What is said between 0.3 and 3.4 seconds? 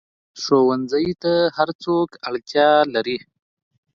ښوونځی ته هر څوک اړتیا لري